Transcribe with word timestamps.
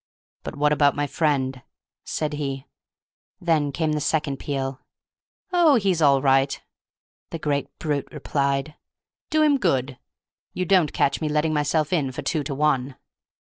"But 0.41 0.55
what 0.55 0.73
about 0.73 0.95
my 0.95 1.05
friend?" 1.05 1.61
said 2.03 2.33
he. 2.33 2.65
And 3.37 3.47
then 3.47 3.71
came 3.71 3.91
the 3.91 4.01
second 4.01 4.37
peal. 4.37 4.79
"Oh, 5.53 5.75
he's 5.75 6.01
all 6.01 6.23
right," 6.23 6.59
the 7.29 7.37
great 7.37 7.69
brute 7.77 8.07
replied; 8.11 8.73
"do 9.29 9.43
him 9.43 9.59
good! 9.59 9.99
You 10.55 10.65
don't 10.65 10.91
catch 10.91 11.21
me 11.21 11.29
letting 11.29 11.53
myself 11.53 11.93
in 11.93 12.11
for 12.11 12.23
two 12.23 12.43
to 12.45 12.55
one!" 12.55 12.95